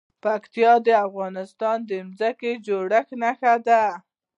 [0.23, 3.83] پکتیا د افغانستان د ځمکې د جوړښت نښه ده.